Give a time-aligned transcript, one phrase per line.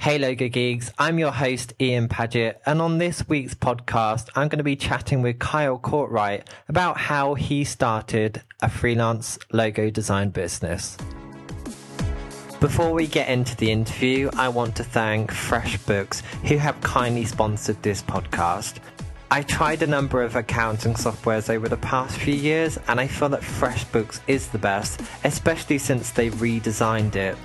[0.00, 4.56] Hey Logo Geeks, I'm your host Ian Paget, and on this week's podcast, I'm going
[4.56, 10.96] to be chatting with Kyle Courtright about how he started a freelance logo design business.
[12.60, 17.82] Before we get into the interview, I want to thank FreshBooks, who have kindly sponsored
[17.82, 18.78] this podcast.
[19.30, 23.28] I tried a number of accounting softwares over the past few years, and I feel
[23.28, 27.36] that FreshBooks is the best, especially since they redesigned it.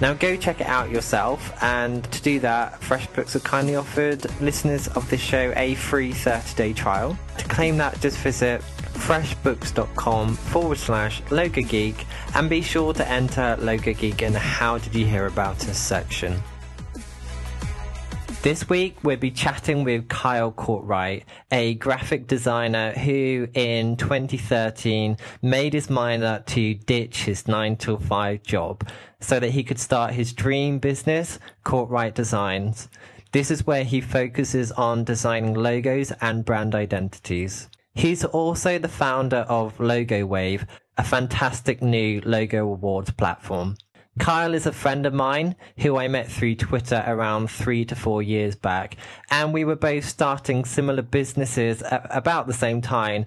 [0.00, 4.88] Now go check it out yourself, and to do that, FreshBooks have kindly offered listeners
[4.88, 7.18] of this show a free 30 day trial.
[7.38, 8.60] To claim that, just visit
[8.96, 14.78] freshbooks.com forward slash logo geek and be sure to enter logo geek in the how
[14.78, 16.42] did you hear about us section.
[18.46, 25.72] This week, we'll be chatting with Kyle Courtright, a graphic designer who in 2013 made
[25.72, 30.12] his mind up to ditch his 9 to 5 job so that he could start
[30.12, 32.88] his dream business, Courtright Designs.
[33.32, 37.68] This is where he focuses on designing logos and brand identities.
[37.94, 43.76] He's also the founder of Logo Wave, a fantastic new logo awards platform.
[44.18, 48.22] Kyle is a friend of mine who I met through Twitter around three to four
[48.22, 48.96] years back,
[49.30, 53.26] and we were both starting similar businesses at about the same time.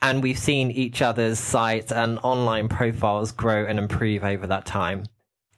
[0.00, 5.04] And we've seen each other's sites and online profiles grow and improve over that time.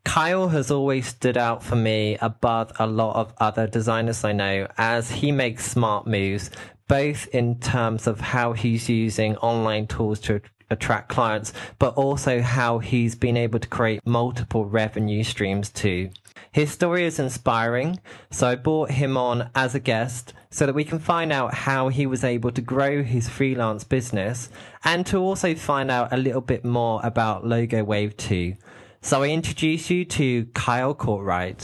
[0.04, 4.68] Kyle has always stood out for me above a lot of other designers I know
[4.76, 6.50] as he makes smart moves,
[6.88, 10.42] both in terms of how he's using online tools to
[10.74, 16.10] attract clients, but also how he's been able to create multiple revenue streams too.
[16.52, 17.98] His story is inspiring,
[18.30, 21.88] so I brought him on as a guest so that we can find out how
[21.88, 24.50] he was able to grow his freelance business
[24.84, 28.54] and to also find out a little bit more about Logo Wave 2.
[29.00, 31.62] So I introduce you to Kyle Courtright.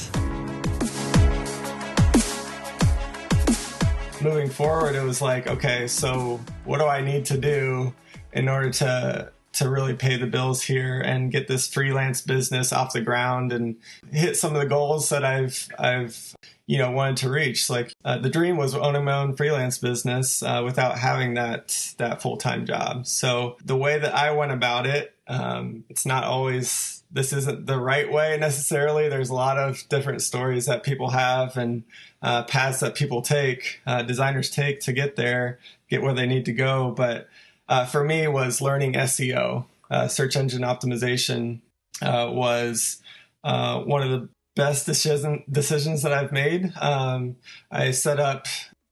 [4.20, 7.94] Moving forward, it was like, okay, so what do I need to do
[8.32, 12.92] in order to to really pay the bills here and get this freelance business off
[12.92, 13.76] the ground and
[14.12, 17.68] hit some of the goals that I've I've you know wanted to reach.
[17.68, 22.22] Like uh, the dream was owning my own freelance business uh, without having that that
[22.22, 23.06] full time job.
[23.06, 27.78] So the way that I went about it, um, it's not always this isn't the
[27.78, 29.08] right way necessarily.
[29.08, 31.82] There's a lot of different stories that people have and
[32.22, 36.44] uh, paths that people take, uh, designers take to get there, get where they need
[36.44, 37.28] to go, but
[37.70, 39.64] uh, for me was learning SEO.
[39.90, 41.60] Uh, search engine optimization
[42.02, 43.00] uh, was
[43.44, 46.72] uh, one of the best decision, decisions that I've made.
[46.80, 47.36] Um,
[47.70, 48.46] I set up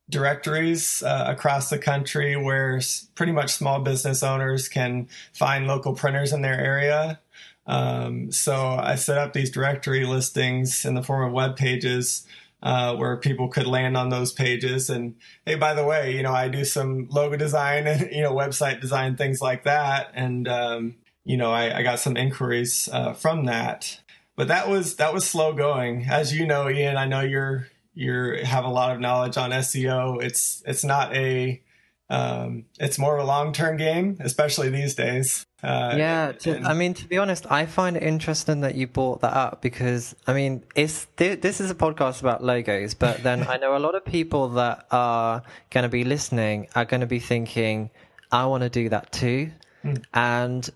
[0.08, 2.80] directories uh, across the country where
[3.14, 7.20] pretty much small business owners can find local printers in their area.
[7.66, 12.26] Um, so I set up these directory listings in the form of web pages
[12.62, 14.90] uh, where people could land on those pages.
[14.90, 18.32] And hey, by the way, you know, I do some logo design and you know
[18.32, 20.10] website design things like that.
[20.14, 24.00] And um, you know, I, I, got some inquiries uh, from that.
[24.34, 26.96] But that was that was slow going, as you know, Ian.
[26.96, 30.22] I know you're you're have a lot of knowledge on SEO.
[30.22, 31.60] It's it's not a
[32.08, 35.44] um, it's more of a long term game, especially these days.
[35.62, 38.86] Uh, yeah, to, and, I mean, to be honest, I find it interesting that you
[38.86, 43.46] brought that up because I mean, it's this is a podcast about logos, but then
[43.48, 47.08] I know a lot of people that are going to be listening are going to
[47.08, 47.90] be thinking,
[48.30, 49.50] "I want to do that too,"
[49.84, 50.02] mm.
[50.14, 50.68] and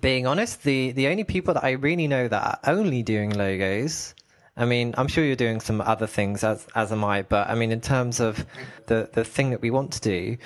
[0.00, 4.14] being honest, the the only people that I really know that are only doing logos
[4.60, 7.54] I mean, I'm sure you're doing some other things as as am I, but I
[7.54, 8.44] mean, in terms of
[8.86, 10.36] the the thing that we want to do,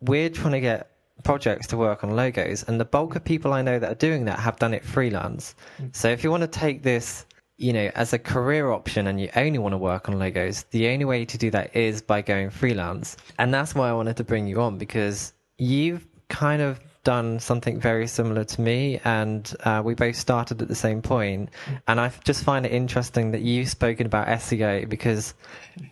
[0.00, 0.90] we're trying to get
[1.24, 4.26] projects to work on logos, and the bulk of people I know that are doing
[4.26, 5.54] that have done it freelance.
[5.80, 5.96] Mm.
[5.96, 7.26] So if you want to take this,
[7.56, 10.88] you know, as a career option and you only want to work on logos, the
[10.88, 13.16] only way to do that is by going freelance.
[13.38, 17.78] And that's why I wanted to bring you on because you've kind of done something
[17.78, 21.50] very similar to me, and uh, we both started at the same point.
[21.66, 21.82] Mm.
[21.88, 25.34] And I just find it interesting that you've spoken about SEO because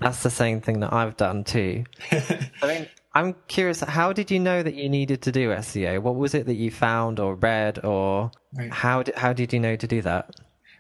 [0.00, 1.84] that's the same thing that I've done too.
[2.10, 6.00] I mean, I'm curious, how did you know that you needed to do SEO?
[6.00, 8.72] What was it that you found or read, or right.
[8.72, 10.34] how did how did you know to do that?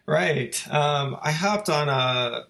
[0.06, 0.66] Right.
[0.70, 2.46] Um, I hopped on a,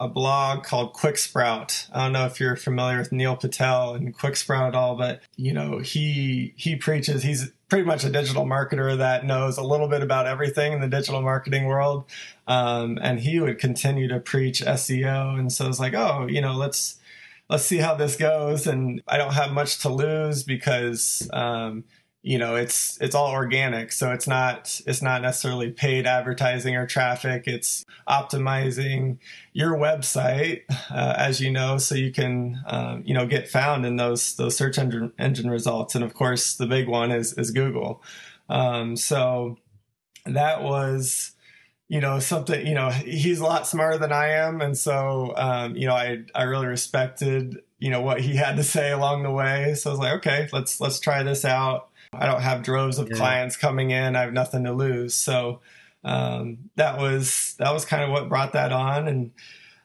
[0.00, 1.86] a, blog called Quick Sprout.
[1.92, 5.20] I don't know if you're familiar with Neil Patel and Quick Sprout at all, but
[5.36, 7.22] you know he he preaches.
[7.22, 10.88] He's pretty much a digital marketer that knows a little bit about everything in the
[10.88, 12.04] digital marketing world,
[12.46, 15.38] um, and he would continue to preach SEO.
[15.38, 16.99] And so it's like, oh, you know, let's
[17.50, 18.66] let's see how this goes.
[18.66, 21.84] And I don't have much to lose because, um,
[22.22, 23.92] you know it's it's all organic.
[23.92, 27.44] So it's not it's not necessarily paid advertising or traffic.
[27.46, 29.18] It's optimizing
[29.54, 33.96] your website uh, as you know so you can um, you know get found in
[33.96, 35.94] those those search engine engine results.
[35.94, 38.02] And of course the big one is is google.
[38.50, 39.56] Um, so
[40.26, 41.32] that was
[41.90, 45.76] you know something you know he's a lot smarter than i am and so um,
[45.76, 49.30] you know i i really respected you know what he had to say along the
[49.30, 52.98] way so i was like okay let's let's try this out I don't have droves
[52.98, 53.16] of yeah.
[53.16, 54.16] clients coming in.
[54.16, 55.14] I have nothing to lose.
[55.14, 55.60] So
[56.02, 59.06] um, that was that was kind of what brought that on.
[59.06, 59.32] And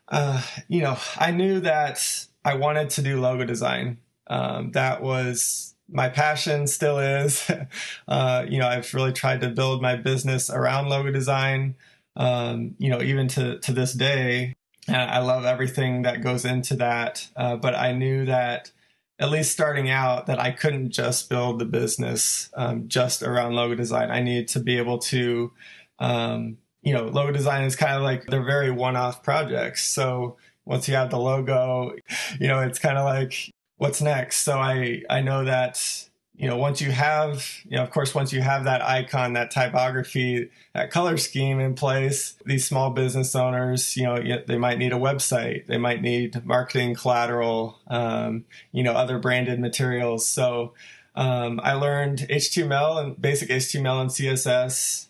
[0.07, 3.99] uh, you know, I knew that I wanted to do logo design.
[4.27, 7.49] Um, that was my passion, still is.
[8.07, 11.75] uh, you know, I've really tried to build my business around logo design.
[12.17, 14.55] Um, you know, even to to this day,
[14.87, 17.27] and I love everything that goes into that.
[17.35, 18.71] Uh, but I knew that
[19.19, 23.75] at least starting out that I couldn't just build the business um, just around logo
[23.75, 24.11] design.
[24.11, 25.51] I needed to be able to,
[25.99, 29.85] um, you know, logo design is kind of like they're very one-off projects.
[29.85, 31.95] So once you have the logo,
[32.39, 34.37] you know, it's kind of like what's next.
[34.39, 38.33] So I I know that you know, once you have, you know, of course, once
[38.33, 43.95] you have that icon, that typography, that color scheme in place, these small business owners,
[43.95, 48.43] you know, they might need a website, they might need marketing collateral, um,
[48.73, 50.27] you know, other branded materials.
[50.27, 50.73] So
[51.15, 55.07] um, I learned HTML and basic HTML and CSS.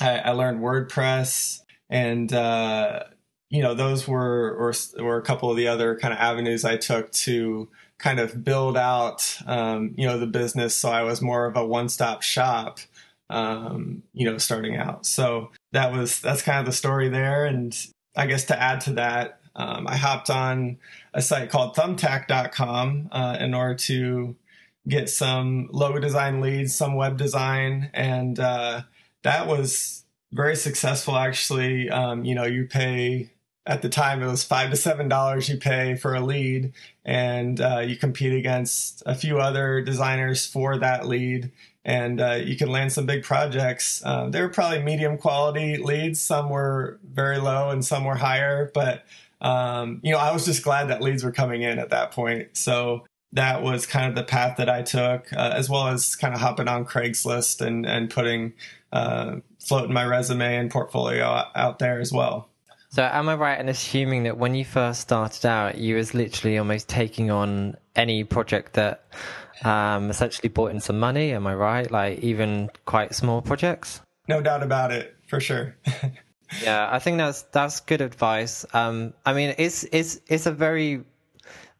[0.00, 3.04] I, I learned WordPress, and uh,
[3.48, 6.76] you know, those were or were a couple of the other kind of avenues I
[6.76, 10.74] took to kind of build out, um, you know, the business.
[10.74, 12.78] So I was more of a one-stop shop,
[13.30, 15.06] um, you know, starting out.
[15.06, 17.46] So that was that's kind of the story there.
[17.46, 17.76] And
[18.16, 20.78] I guess to add to that, um, I hopped on
[21.14, 24.36] a site called Thumbtack.com uh, in order to
[24.86, 28.82] get some logo design leads, some web design, and uh,
[29.22, 31.16] that was very successful.
[31.16, 33.30] Actually, um, you know, you pay
[33.66, 36.72] at the time it was five to seven dollars you pay for a lead
[37.04, 41.50] and uh, you compete against a few other designers for that lead
[41.84, 44.02] and uh, you can land some big projects.
[44.04, 46.20] Uh, they were probably medium quality leads.
[46.20, 49.04] Some were very low and some were higher but
[49.40, 52.56] um, you know i was just glad that leads were coming in at that point.
[52.56, 56.32] So that was kind of the path that i took uh, as well as kind
[56.32, 58.54] of hopping on craigslist and, and putting
[58.92, 62.48] uh, floating my resume and portfolio out there as well
[62.96, 66.56] so, am I right in assuming that when you first started out, you was literally
[66.56, 69.04] almost taking on any project that
[69.64, 71.32] um, essentially brought in some money?
[71.32, 71.90] Am I right?
[71.90, 74.00] Like even quite small projects?
[74.28, 75.76] No doubt about it, for sure.
[76.62, 78.64] yeah, I think that's that's good advice.
[78.72, 81.04] Um, I mean, it's it's it's a very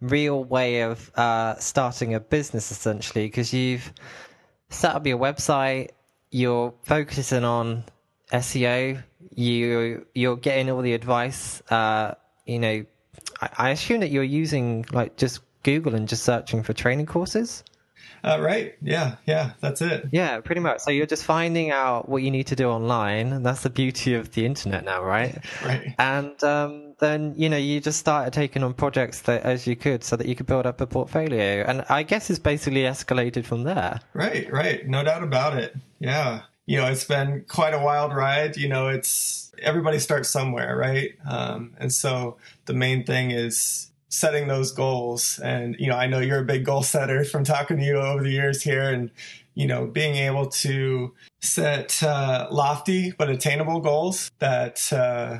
[0.02, 3.90] real way of uh, starting a business essentially because you've
[4.68, 5.92] set up your website,
[6.30, 7.84] you're focusing on
[8.30, 9.02] SEO,
[9.34, 11.62] you you're getting all the advice.
[11.70, 12.14] Uh,
[12.44, 12.84] you know,
[13.40, 17.64] I, I, assume that you're using like just Google and just searching for training courses.
[18.24, 18.74] Uh, right.
[18.82, 19.16] Yeah.
[19.26, 19.52] Yeah.
[19.60, 20.08] That's it.
[20.10, 20.40] Yeah.
[20.40, 20.80] Pretty much.
[20.80, 24.14] So you're just finding out what you need to do online, and that's the beauty
[24.14, 25.38] of the internet now, right?
[25.64, 25.94] right.
[25.98, 30.02] And um, then you know you just started taking on projects that as you could,
[30.02, 31.64] so that you could build up a portfolio.
[31.66, 34.00] And I guess it's basically escalated from there.
[34.12, 34.50] Right.
[34.50, 34.86] Right.
[34.86, 35.76] No doubt about it.
[35.98, 38.56] Yeah you know, it's been quite a wild ride.
[38.56, 41.12] You know, it's everybody starts somewhere, right?
[41.28, 42.36] Um, and so
[42.66, 45.38] the main thing is setting those goals.
[45.38, 48.22] And, you know, I know you're a big goal setter from talking to you over
[48.22, 49.10] the years here and,
[49.54, 55.38] you know, being able to set uh, lofty but attainable goals that, uh,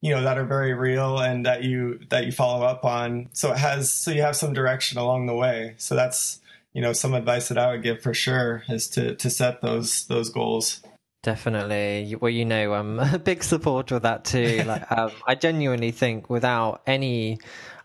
[0.00, 3.52] you know that are very real and that you that you follow up on so
[3.52, 6.40] it has so you have some direction along the way so that's
[6.74, 10.06] you know some advice that I would give for sure is to to set those
[10.06, 10.82] those goals.
[11.22, 12.16] Definitely.
[12.20, 14.62] Well, you know, I'm a big supporter of that too.
[14.66, 17.38] Like, um, I genuinely think without any,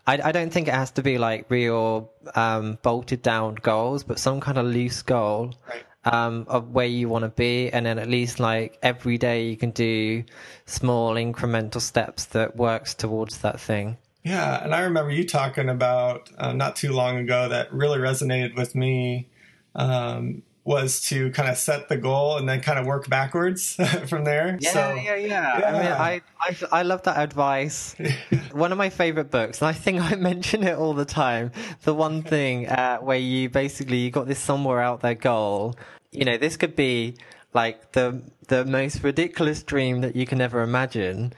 [0.06, 4.18] I, I, don't think it has to be like real um, bolted down goals, but
[4.18, 5.84] some kind of loose goal right.
[6.04, 9.56] um, of where you want to be, and then at least like every day you
[9.56, 10.22] can do
[10.66, 13.96] small incremental steps that works towards that thing.
[14.22, 18.54] Yeah, and I remember you talking about uh, not too long ago that really resonated
[18.54, 19.28] with me
[19.74, 23.74] um, was to kind of set the goal and then kind of work backwards
[24.08, 24.58] from there.
[24.60, 25.66] Yeah, so, yeah, yeah, yeah.
[25.66, 27.96] I mean, I, I, I love that advice.
[28.52, 31.52] one of my favorite books, and I think I mention it all the time.
[31.82, 35.76] The one thing uh, where you basically you got this somewhere out there goal.
[36.12, 37.16] You know, this could be
[37.54, 41.32] like the the most ridiculous dream that you can ever imagine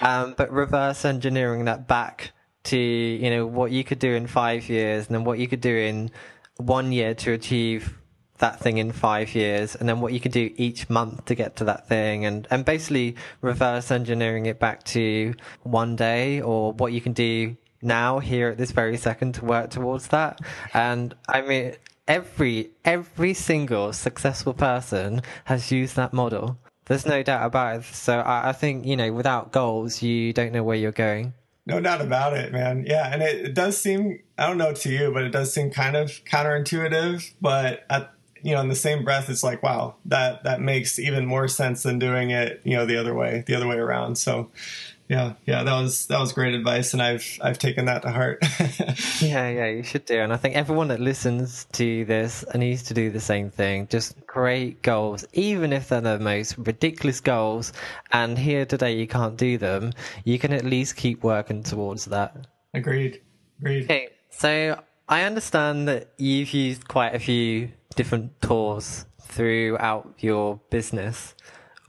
[0.00, 2.32] um, but reverse engineering that back
[2.64, 5.60] to you know what you could do in five years and then what you could
[5.60, 6.10] do in
[6.56, 7.98] one year to achieve
[8.38, 11.56] that thing in five years and then what you could do each month to get
[11.56, 16.92] to that thing and, and basically reverse engineering it back to one day or what
[16.92, 20.40] you can do now here at this very second to work towards that.
[20.74, 21.74] And I mean,
[22.06, 26.58] every, every single successful person has used that model.
[26.88, 27.84] There's no doubt about it.
[27.84, 31.34] So I, I think, you know, without goals, you don't know where you're going.
[31.66, 32.86] No doubt about it, man.
[32.88, 35.70] Yeah, and it, it, does seem I don't know to you, but it does seem
[35.70, 37.34] kind of counterintuitive.
[37.42, 38.10] But at
[38.42, 41.82] you know, in the same breath, it's like, wow, that that makes even more sense
[41.82, 44.16] than doing it, you know, the other way, the other way around.
[44.16, 44.50] So,
[45.08, 48.40] yeah, yeah, that was that was great advice, and I've I've taken that to heart.
[49.22, 52.94] yeah, yeah, you should do, and I think everyone that listens to this needs to
[52.94, 53.88] do the same thing.
[53.88, 57.72] Just create goals, even if they're the most ridiculous goals.
[58.12, 59.92] And here today, you can't do them.
[60.24, 62.46] You can at least keep working towards that.
[62.74, 63.22] Agreed.
[63.60, 63.84] Agreed.
[63.84, 71.34] Okay, so I understand that you've used quite a few different tools throughout your business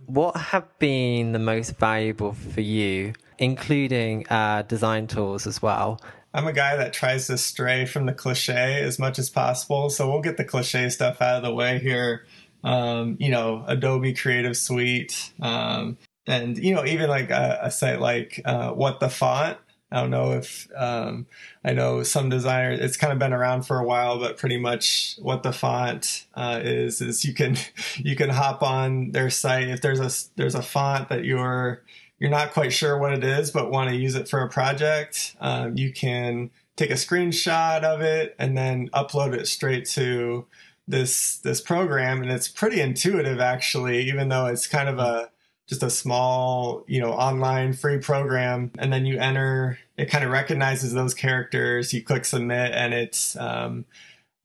[0.10, 6.02] what have been the most valuable for you, including uh, design tools as well?
[6.34, 9.90] I'm a guy that tries to stray from the cliche as much as possible.
[9.90, 12.26] So we'll get the cliche stuff out of the way here.
[12.64, 15.98] Um, you know, Adobe Creative Suite, um,
[16.28, 19.58] and you know, even like a, a site like uh, What the Font
[19.92, 21.26] I don't know if um,
[21.64, 22.80] I know some designers.
[22.80, 26.60] It's kind of been around for a while, but pretty much what the font uh,
[26.64, 27.58] is is you can
[27.98, 31.84] you can hop on their site if there's a there's a font that you're
[32.20, 35.36] you're not quite sure what it is, but want to use it for a project.
[35.40, 40.46] Um, you can take a screenshot of it and then upload it straight to
[40.88, 45.32] this this program, and it's pretty intuitive actually, even though it's kind of a
[45.70, 48.72] just a small, you know, online free program.
[48.80, 51.94] And then you enter, it kind of recognizes those characters.
[51.94, 53.86] You click submit and it's, um,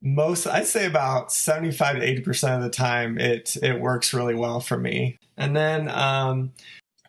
[0.02, 4.60] most, I'd say about 75 to 80% of the time, it, it works really well
[4.60, 5.18] for me.
[5.38, 6.52] And then, um,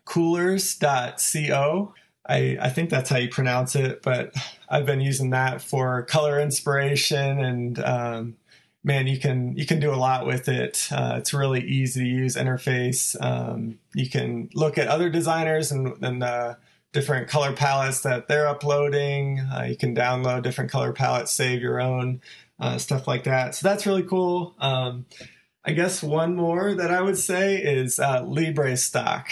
[0.05, 1.93] coolors.co.
[2.27, 4.33] I, I think that's how you pronounce it, but
[4.69, 8.37] I've been using that for color inspiration and, um,
[8.85, 10.87] man, you can you can do a lot with it.
[10.91, 13.19] Uh, it's really easy to use interface.
[13.19, 16.55] Um, you can look at other designers and, and uh,
[16.93, 19.39] different color palettes that they're uploading.
[19.39, 22.21] Uh, you can download different color palettes, save your own
[22.59, 23.55] uh, stuff like that.
[23.55, 24.55] So that's really cool.
[24.59, 25.05] Um,
[25.65, 29.29] I guess one more that I would say is uh, Libre Stock.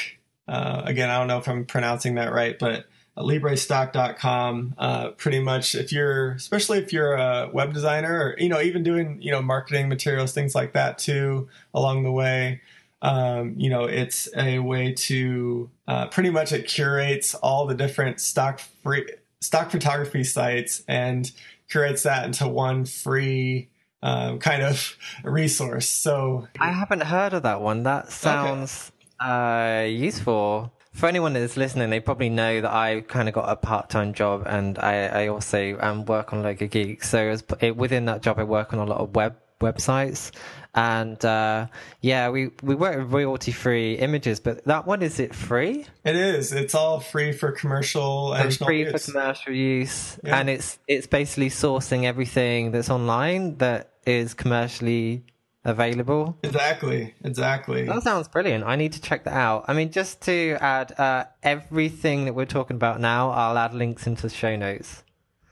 [0.48, 2.86] Uh, again, I don't know if I'm pronouncing that right, but
[3.18, 8.60] librestock.com uh, pretty much if you're especially if you're a web designer or you know
[8.60, 12.60] even doing you know marketing materials things like that too along the way
[13.04, 18.20] um, you know it's a way to uh, pretty much it curates all the different
[18.20, 19.06] stock free
[19.42, 21.32] stock photography sites and
[21.70, 23.70] curates that into one free
[24.02, 25.88] um, kind of resource.
[25.88, 27.84] So i haven't heard of that one.
[27.84, 28.92] That sounds
[29.22, 29.84] okay.
[29.84, 33.56] uh, useful for anyone that's listening, they probably know that I kind of got a
[33.56, 37.04] part-time job, and I, I also um, work on Logo Geek.
[37.04, 40.32] So as, it, within that job, I work on a lot of web websites,
[40.76, 41.68] and uh,
[42.02, 44.40] yeah, we we work with royalty-free images.
[44.40, 45.86] But that one is it free?
[46.04, 46.54] It is.
[46.54, 48.92] It's all free for commercial and free use.
[48.92, 50.40] for commercial use, yeah.
[50.40, 55.26] and it's it's basically sourcing everything that's online that is commercially
[55.66, 56.38] available.
[56.44, 57.86] Exactly, exactly.
[57.86, 58.64] That sounds brilliant.
[58.64, 59.66] I need to check that out.
[59.68, 64.06] I mean, just to add uh, everything that we're talking about now, I'll add links
[64.08, 65.04] into the show notes.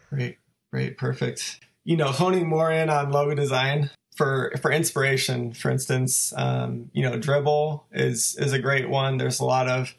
[0.09, 0.37] Great,
[0.71, 1.59] great, perfect.
[1.83, 5.53] You know, honing more in on logo design for for inspiration.
[5.53, 9.17] For instance, um, you know, Dribbble is is a great one.
[9.17, 9.95] There's a lot of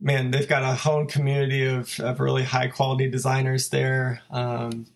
[0.00, 0.30] man.
[0.30, 4.22] They've got a home community of of really high quality designers there.
[4.30, 4.86] Um,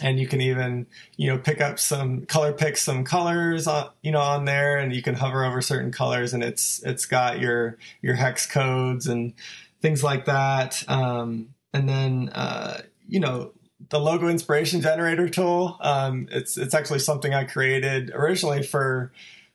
[0.00, 0.86] and you can even
[1.16, 4.94] you know pick up some color pick some colors on you know on there and
[4.94, 9.34] you can hover over certain colors and it's it's got your your hex codes and
[9.80, 10.84] things like that.
[10.88, 13.52] Um, and then uh, you know
[13.90, 19.12] the logo inspiration generator tool um, it's it's actually something i created originally for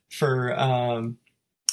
[0.10, 1.18] for um,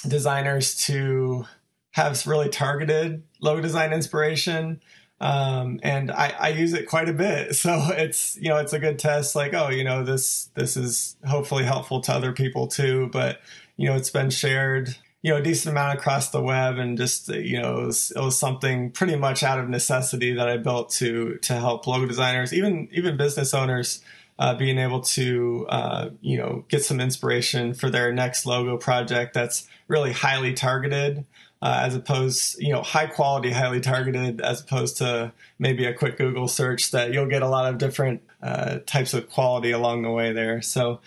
[0.09, 1.47] designers to
[1.93, 4.81] have really targeted logo design inspiration
[5.21, 7.55] um, and I, I use it quite a bit.
[7.61, 9.37] So it's you know it's a good test.
[9.37, 13.09] Like oh you know this this is hopefully helpful to other people too.
[13.13, 13.41] But
[13.77, 17.29] you know it's been shared you know a decent amount across the web, and just
[17.29, 20.91] you know it was, it was something pretty much out of necessity that I built
[20.93, 24.03] to to help logo designers, even even business owners.
[24.39, 29.35] Uh, being able to uh, you know get some inspiration for their next logo project
[29.35, 31.27] that's really highly targeted
[31.63, 36.17] uh, as opposed, you know, high quality, highly targeted, as opposed to maybe a quick
[36.17, 40.11] Google search that you'll get a lot of different uh, types of quality along the
[40.11, 40.63] way there.
[40.63, 41.01] So,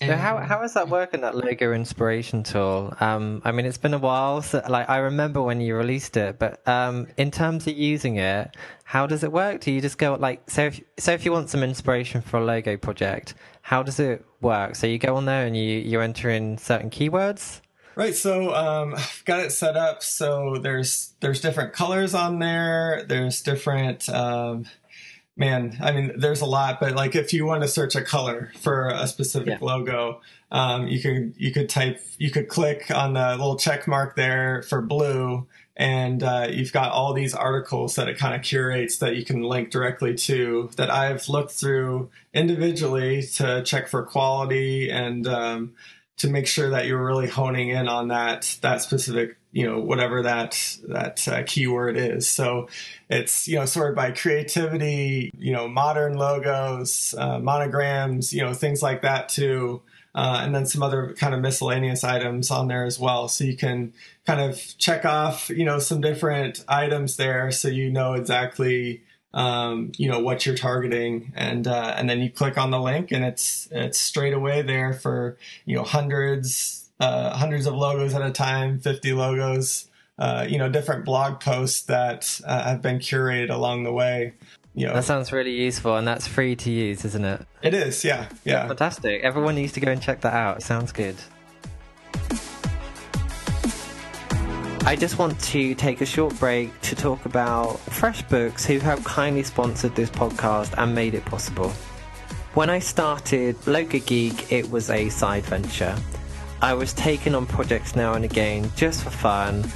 [0.00, 2.94] So how how is that working that logo inspiration tool?
[3.00, 4.42] Um, I mean, it's been a while.
[4.42, 8.56] So, like, I remember when you released it, but um, in terms of using it,
[8.84, 9.60] how does it work?
[9.60, 10.66] Do you just go like so?
[10.66, 14.76] If so, if you want some inspiration for a logo project, how does it work?
[14.76, 17.60] So you go on there and you you enter in certain keywords.
[17.98, 23.04] Right, so um, I've got it set up so there's there's different colors on there.
[23.08, 24.66] There's different um,
[25.36, 28.52] man, I mean, there's a lot, but like if you want to search a color
[28.60, 29.58] for a specific yeah.
[29.66, 30.20] logo,
[30.52, 34.62] um, you could you could type you could click on the little check mark there
[34.62, 39.16] for blue, and uh, you've got all these articles that it kind of curates that
[39.16, 45.26] you can link directly to that I've looked through individually to check for quality and
[45.26, 45.74] um,
[46.18, 50.22] to make sure that you're really honing in on that that specific you know whatever
[50.22, 52.28] that that uh, keyword is.
[52.28, 52.68] So
[53.08, 58.82] it's you know sorted by creativity you know modern logos uh, monograms you know things
[58.82, 59.82] like that too
[60.14, 63.28] uh, and then some other kind of miscellaneous items on there as well.
[63.28, 63.92] So you can
[64.26, 69.02] kind of check off you know some different items there so you know exactly
[69.34, 73.12] um, you know what you're targeting and uh, and then you click on the link
[73.12, 78.22] and it's it's straight away there for you know hundreds uh, hundreds of logos at
[78.22, 83.50] a time, 50 logos, uh, you know, different blog posts that uh, have been curated
[83.50, 84.34] along the way.
[84.74, 87.46] You know, that sounds really useful, and that's free to use, isn't it?
[87.62, 88.68] It is, yeah, yeah.
[88.68, 89.22] Fantastic.
[89.22, 90.62] Everyone needs to go and check that out.
[90.62, 91.16] sounds good.
[94.88, 99.42] I just want to take a short break to talk about FreshBooks, who have kindly
[99.42, 101.68] sponsored this podcast and made it possible.
[102.54, 105.94] When I started Logo Geek, it was a side venture.
[106.62, 109.70] I was taking on projects now and again just for fun,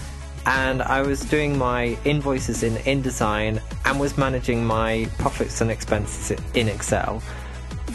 [0.47, 6.41] and I was doing my invoices in InDesign and was managing my profits and expenses
[6.55, 7.23] in Excel.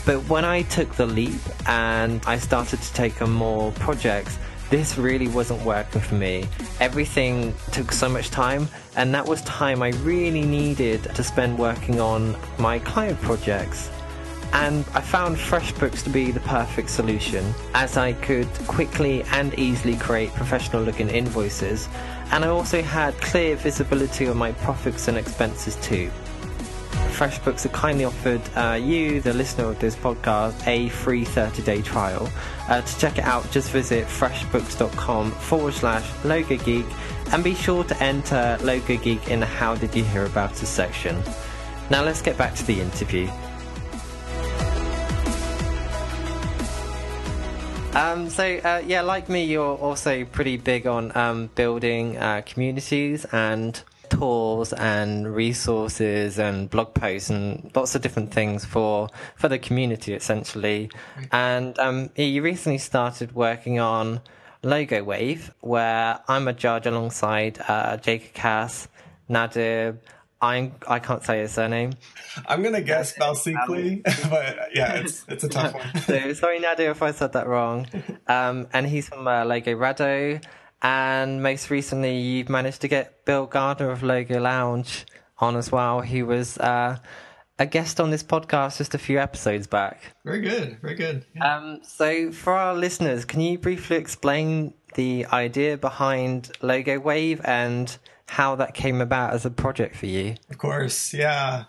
[0.06, 4.38] But when I took the leap and I started to take on more projects,
[4.70, 6.46] this really wasn't working for me.
[6.80, 12.00] Everything took so much time, and that was time I really needed to spend working
[12.00, 13.90] on my client projects
[14.54, 19.98] and I found FreshBooks to be the perfect solution as I could quickly and easily
[19.98, 21.90] create professional looking invoices
[22.32, 26.10] and I also had clear visibility of my profits and expenses too.
[27.18, 31.82] FreshBooks have kindly offered uh, you, the listener of this podcast, a free 30 day
[31.82, 32.30] trial.
[32.70, 36.86] Uh, to check it out, just visit freshbooks.com forward slash logo geek
[37.32, 40.70] and be sure to enter logo geek in the How Did You Hear About Us
[40.70, 41.20] section.
[41.90, 43.28] Now let's get back to the interview.
[47.96, 53.26] Um, so uh, yeah, like me, you're also pretty big on um, building uh, communities
[53.32, 59.60] and tools and resources and blog posts and lots of different things for for the
[59.60, 60.90] community essentially.
[61.32, 64.22] And um, you recently started working on
[64.64, 68.88] Logo Wave, where I'm a judge alongside uh, Jacob Cass,
[69.30, 70.00] Nadir.
[70.40, 71.94] I'm I can't say his surname.
[72.48, 76.02] I'm gonna guess Balsikli, but yeah, it's it's a tough one.
[76.04, 77.88] so, sorry, Nadir, if I said that wrong.
[78.30, 80.42] Um, and he's from uh, Logorado,
[80.82, 85.06] and most recently, you've managed to get Bill Gardner of Logo Lounge
[85.40, 86.02] on as well.
[86.02, 86.98] He was uh,
[87.60, 90.02] a guest on this podcast just a few episodes back.
[90.26, 91.26] Very good, very good.
[91.36, 91.56] Yeah.
[91.56, 97.98] Um, so, for our listeners, can you briefly explain the idea behind Logo Wave and
[98.28, 100.36] how that came about as a project for you.
[100.50, 101.66] Of course, yeah.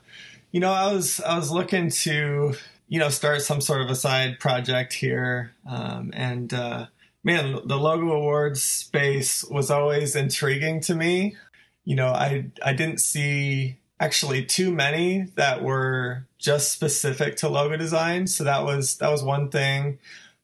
[0.50, 2.54] You know, I was I was looking to
[2.88, 6.86] you know start some sort of a side project here, um, and uh,
[7.24, 11.36] man, the logo awards space was always intriguing to me.
[11.84, 17.76] You know, I I didn't see actually too many that were just specific to logo
[17.76, 19.98] design, so that was that was one thing.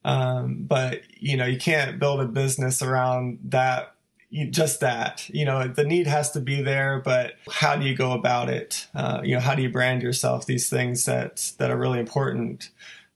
[0.05, 3.95] Um, but you know, you can't build a business around that
[4.51, 5.29] just that.
[5.29, 8.89] You know the need has to be there but how do you go about it?
[8.95, 10.47] Uh, you know how do you brand yourself?
[10.47, 12.71] These things that that are really important.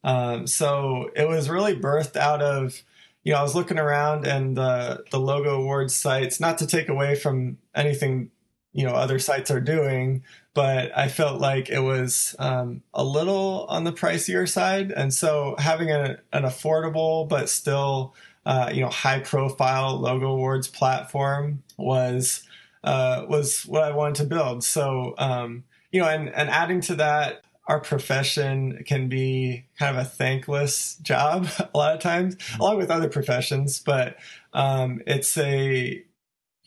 [0.04, 2.82] Um, so it was really birthed out of
[3.28, 6.88] you know i was looking around and the the logo awards sites not to take
[6.88, 8.30] away from anything
[8.72, 13.66] you know other sites are doing but i felt like it was um, a little
[13.68, 18.14] on the pricier side and so having a, an affordable but still
[18.46, 22.48] uh, you know high profile logo awards platform was
[22.84, 24.64] uh, was what I wanted to build.
[24.64, 30.02] So um, you know, and and adding to that, our profession can be kind of
[30.02, 33.78] a thankless job a lot of times, along with other professions.
[33.78, 34.16] But
[34.52, 36.02] um, it's a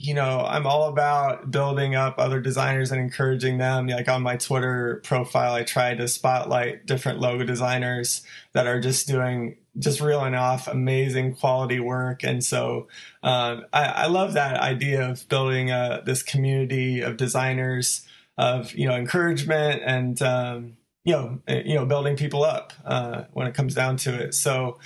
[0.04, 3.86] you know, I'm all about building up other designers and encouraging them.
[3.86, 9.08] Like on my Twitter profile, I try to spotlight different logo designers that are just
[9.08, 12.24] doing just reeling off amazing quality work.
[12.24, 12.88] And so
[13.24, 18.06] um, I, I, love that idea of building a, this community of designers
[18.38, 23.24] of you know encouragement and um, you know eh, you know building people up uh,
[23.34, 24.34] when it comes down to it.
[24.34, 24.80] So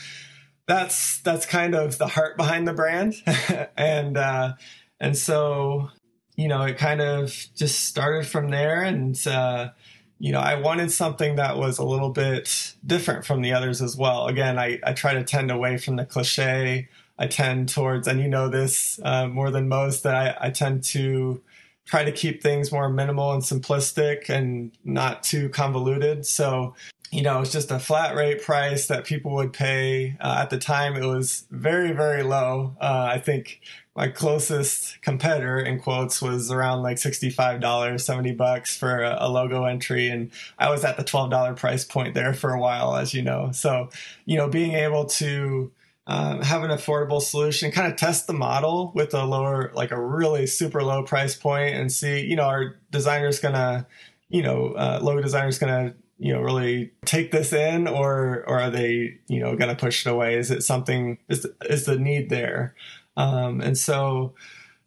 [0.68, 3.16] that's that's kind of the heart behind the brand,
[3.78, 4.54] and uh,
[5.00, 5.90] and so
[6.36, 9.20] you know it kind of just started from there and.
[9.28, 9.70] Uh,
[10.18, 13.98] you know, I wanted something that was a little bit different from the others as
[13.98, 14.28] well.
[14.28, 16.88] Again, I, I try to tend away from the cliche.
[17.20, 20.86] I tend towards, and you know this uh, more than most, that I, I tend
[20.86, 21.42] to
[21.86, 26.26] try to keep things more minimal and simplistic and not too convoluted.
[26.26, 26.76] So,
[27.12, 30.18] you know, it's just a flat rate price that people would pay.
[30.20, 32.76] Uh, at the time, it was very, very low.
[32.82, 33.62] Uh, I think
[33.96, 39.64] my closest competitor in quotes was around like $65 70 bucks for a, a, logo
[39.64, 43.22] entry and i was at the $12 price point there for a while as you
[43.22, 43.90] know so
[44.26, 45.72] you know being able to
[46.08, 50.00] um, have an affordable solution kind of test the model with a lower like a
[50.00, 53.88] really super low price point and see you know our designers gonna
[54.30, 58.70] you know uh, logo designers gonna you know really take this in or or are
[58.70, 60.36] they you know going to push it away?
[60.36, 62.76] Is it something is is the need there?
[63.18, 64.34] Um, and so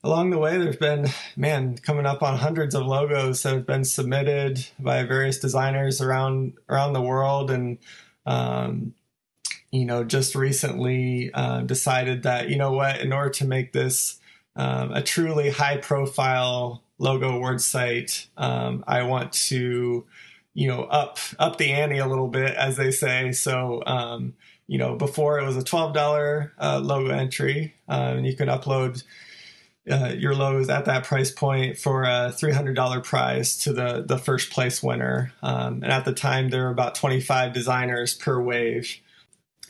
[0.04, 3.84] along the way, there's been, man, coming up on hundreds of logos that have been
[3.84, 7.78] submitted by various designers around around the world, and
[8.26, 8.94] um,
[9.70, 14.18] you know, just recently uh, decided that you know what, in order to make this
[14.56, 20.06] um, a truly high profile logo award site, um, I want to
[20.54, 23.32] you know up up the ante a little bit, as they say.
[23.32, 24.34] So um,
[24.68, 29.02] you know, before it was a $12 uh, logo entry, uh, and you could upload
[29.90, 34.50] uh, your logos at that price point for a $300 prize to the, the first
[34.50, 35.32] place winner.
[35.42, 38.98] Um, and at the time, there were about 25 designers per wave.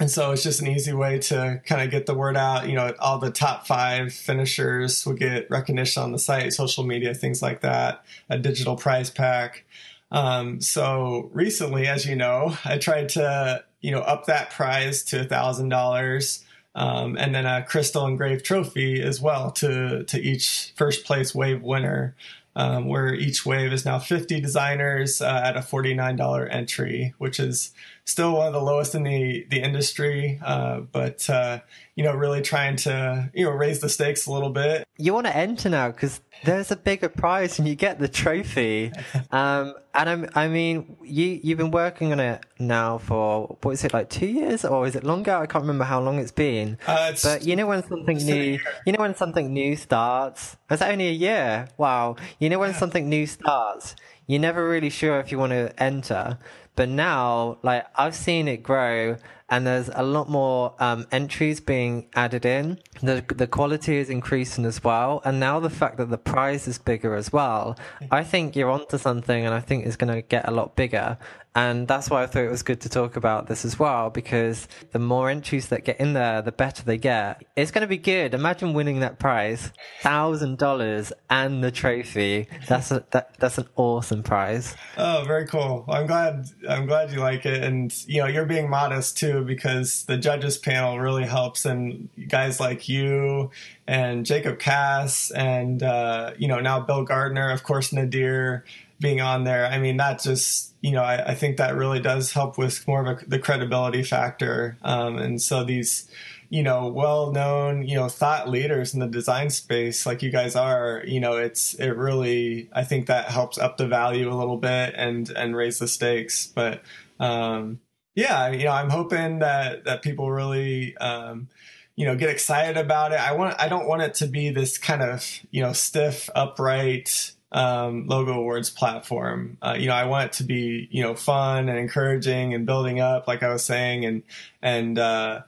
[0.01, 2.69] And so it's just an easy way to kind of get the word out.
[2.69, 7.15] You know, all the top five finishers will get recognition on the site, social media,
[7.15, 9.65] things like that, a digital prize pack.
[10.13, 15.21] Um, so recently, as you know, I tried to you know, up that prize to
[15.21, 16.45] a thousand dollars.
[16.75, 21.63] Um, and then a crystal engraved trophy as well to to each first place wave
[21.63, 22.15] winner,
[22.55, 27.73] um, where each wave is now 50 designers uh, at a $49 entry, which is
[28.09, 31.61] still one of the lowest in the the industry, uh, but uh,
[31.95, 34.85] you know, really trying to you know raise the stakes a little bit.
[34.97, 38.93] You want to enter now because there's a bigger prize and you get the trophy.
[39.31, 43.85] Um, and I'm, I mean, you you've been working on it now for what is
[43.85, 45.33] it like two years or is it longer?
[45.33, 46.79] I can't remember how long it's been.
[46.87, 50.57] Uh, it's but you know when something new, you know when something new starts.
[50.71, 51.69] It's only a year.
[51.77, 52.17] Wow.
[52.39, 52.79] You know when yeah.
[52.79, 53.97] something new starts,
[54.29, 56.39] you're never really sure if you want to enter.
[56.77, 59.17] But now, like I've seen it grow,
[59.49, 62.79] and there's a lot more um, entries being added in.
[63.03, 66.79] The the quality is increasing as well, and now the fact that the prize is
[66.79, 67.77] bigger as well,
[68.13, 71.19] I think you're onto something, and I think it's going to get a lot bigger.
[71.59, 74.69] And that's why I thought it was good to talk about this as well, because
[74.93, 77.43] the more entries that get in there, the better they get.
[77.57, 78.33] It's going to be good.
[78.33, 82.47] Imagine winning that prize, thousand dollars and the trophy.
[82.69, 84.77] That's a, that, that's an awesome prize.
[84.97, 85.85] Oh, very cool.
[85.89, 86.47] I'm glad.
[86.69, 90.59] I'm glad you like it, and you know you're being modest too, because the judges
[90.59, 93.51] panel really helps, and guys like you
[93.89, 98.65] and Jacob Cass, and uh, you know now Bill Gardner, of course Nadir
[99.01, 99.67] being on there.
[99.67, 103.07] I mean, that just, you know, I, I think that really does help with more
[103.07, 104.77] of a, the credibility factor.
[104.83, 106.11] Um, and so these,
[106.51, 110.57] you know, well known, you know, thought leaders in the design space like you guys
[110.57, 114.57] are, you know, it's, it really, I think that helps up the value a little
[114.57, 116.47] bit and, and raise the stakes.
[116.47, 116.83] But,
[117.21, 117.81] um,
[118.15, 121.49] yeah, you know, I'm hoping that, that people really, um,
[121.95, 123.21] you know, get excited about it.
[123.21, 127.33] I want, I don't want it to be this kind of, you know, stiff, upright,
[127.53, 129.57] um, logo awards platform.
[129.63, 133.01] Uh, you know, I want it to be you know fun and encouraging and building
[133.01, 134.23] up, like I was saying, and
[134.63, 135.43] and uh,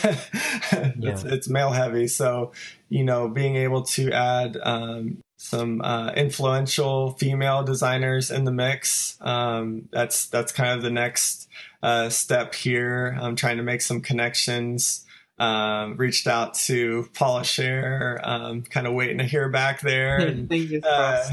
[0.97, 1.13] Yeah.
[1.13, 2.09] it's, it's, male heavy.
[2.09, 2.53] So
[2.89, 9.17] you know being able to add um, some uh, influential female designers in the mix
[9.21, 11.49] um, that's that's kind of the next
[11.83, 13.17] uh, step here.
[13.21, 15.04] I'm trying to make some connections
[15.39, 20.19] um, reached out to Paula Scher, um, kind of waiting to hear back there.
[20.35, 21.25] And, uh,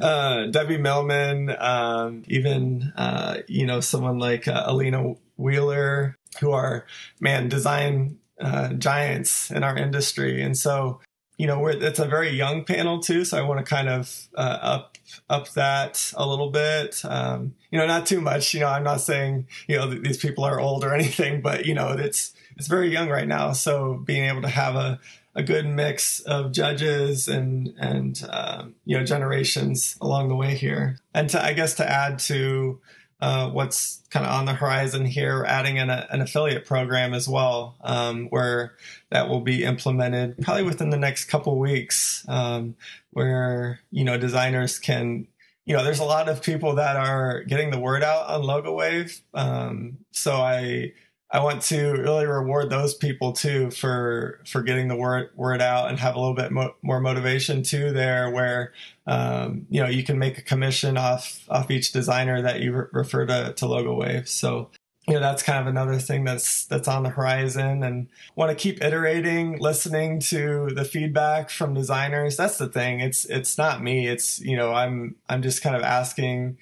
[0.00, 6.86] uh, Debbie Millman, um, even, uh, you know, someone like uh, Alina Wheeler, who are,
[7.20, 10.42] man, design uh, giants in our industry.
[10.42, 11.00] And so,
[11.36, 13.24] you know, it's a very young panel too.
[13.24, 17.00] So I want to kind of uh, up up that a little bit.
[17.04, 18.52] Um, you know, not too much.
[18.52, 21.64] You know, I'm not saying you know th- these people are old or anything, but
[21.64, 23.52] you know, it's it's very young right now.
[23.52, 25.00] So being able to have a,
[25.34, 30.98] a good mix of judges and and um, you know generations along the way here,
[31.14, 32.78] and to I guess to add to
[33.22, 37.76] uh, what's kind of on the horizon here, adding an, an affiliate program as well,
[37.80, 38.74] um, where
[39.08, 42.76] that will be implemented probably within the next couple weeks, um,
[43.12, 45.26] where you know designers can
[45.64, 48.74] you know, there's a lot of people that are getting the word out on Logo
[48.74, 49.20] Wave.
[49.32, 50.92] Um, so I
[51.32, 55.88] I want to really reward those people too for for getting the word word out
[55.88, 58.72] and have a little bit mo- more motivation too there where
[59.06, 62.86] um, you know you can make a commission off off each designer that you re-
[62.92, 64.28] refer to to logo wave.
[64.28, 64.70] So
[65.06, 68.56] you know that's kind of another thing that's that's on the horizon and want to
[68.56, 72.36] keep iterating listening to the feedback from designers.
[72.36, 72.98] That's the thing.
[72.98, 74.08] It's it's not me.
[74.08, 76.58] It's you know i'm i'm just kind of asking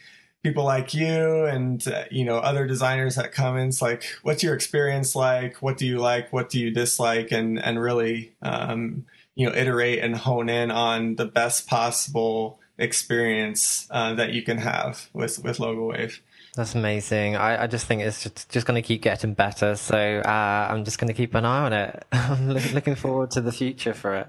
[0.48, 4.42] people like you and uh, you know other designers that come in it's like what's
[4.42, 9.04] your experience like what do you like what do you dislike and and really um,
[9.34, 14.58] you know iterate and hone in on the best possible experience uh, that you can
[14.58, 16.22] have with with logo wave
[16.56, 17.36] that's amazing.
[17.36, 19.76] I, I just think it's just, just going to keep getting better.
[19.76, 22.04] So uh, I'm just going to keep an eye on it.
[22.12, 24.28] I'm look, looking forward to the future for it.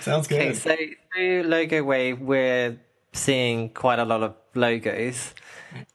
[0.00, 0.40] Sounds good.
[0.40, 0.74] Okay, so
[1.14, 2.80] through Logo Wave, we're
[3.12, 5.34] seeing quite a lot of logos.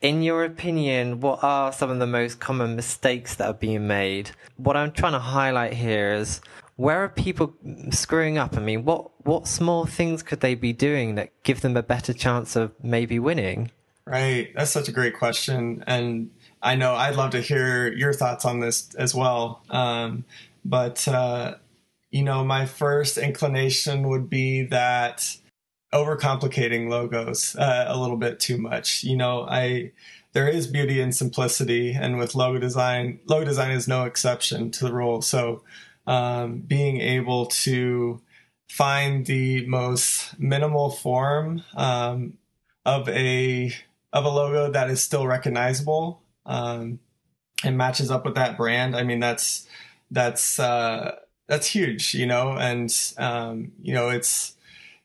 [0.02, 4.32] In your opinion, what are some of the most common mistakes that are being made?
[4.58, 6.42] What I'm trying to highlight here is
[6.76, 7.54] where are people
[7.92, 8.58] screwing up?
[8.58, 12.14] I mean, what what small things could they be doing that give them a better
[12.14, 13.72] chance of maybe winning?
[14.06, 16.32] Right, that's such a great question, and
[16.62, 19.64] I know I'd love to hear your thoughts on this as well.
[19.70, 20.26] Um,
[20.66, 21.56] but uh,
[22.12, 25.38] you know, my first inclination would be that
[25.94, 29.04] overcomplicating logos uh, a little bit too much.
[29.04, 29.92] You know, I
[30.34, 34.86] there is beauty in simplicity, and with logo design, logo design is no exception to
[34.86, 35.22] the rule.
[35.22, 35.64] So,
[36.08, 38.22] um, being able to
[38.68, 42.38] find the most minimal form um,
[42.86, 43.72] of a
[44.12, 47.00] of a logo that is still recognizable um,
[47.64, 48.96] and matches up with that brand.
[48.96, 49.68] I mean, that's
[50.10, 54.56] that's uh, that's huge, you know, and um, you know, it's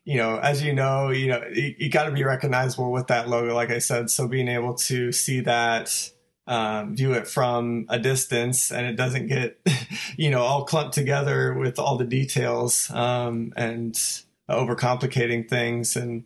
[0.08, 3.54] you know, as you know, you know, you, got to be recognizable with that logo,
[3.54, 4.08] like I said.
[4.08, 6.12] So being able to see that,
[6.46, 9.60] um, view it from a distance, and it doesn't get,
[10.16, 13.92] you know, all clumped together with all the details um, and
[14.48, 15.94] overcomplicating things.
[15.94, 16.24] And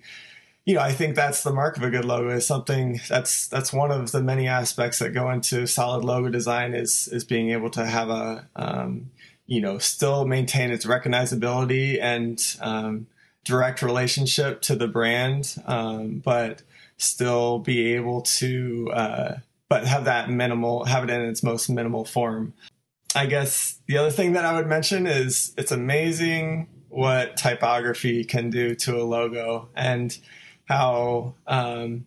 [0.64, 3.72] you know, I think that's the mark of a good logo is something that's that's
[3.72, 7.70] one of the many aspects that go into solid logo design is is being able
[7.70, 9.10] to have a um,
[9.46, 13.08] you know still maintain its recognizability and um,
[13.44, 16.62] direct relationship to the brand, um, but
[16.96, 22.05] still be able to, uh, but have that minimal, have it in its most minimal
[22.05, 22.52] form.
[23.14, 28.50] I guess the other thing that I would mention is it's amazing what typography can
[28.50, 30.16] do to a logo and
[30.66, 32.07] how, um,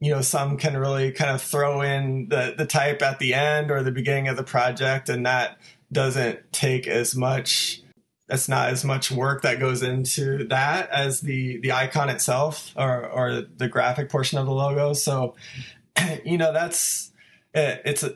[0.00, 3.70] you know, some can really kind of throw in the, the type at the end
[3.70, 5.58] or the beginning of the project, and that
[5.90, 7.82] doesn't take as much
[8.28, 13.06] that's not as much work that goes into that as the the icon itself or
[13.06, 14.92] or the graphic portion of the logo.
[14.92, 15.34] So,
[16.24, 17.10] you know, that's
[17.54, 18.14] it, it's a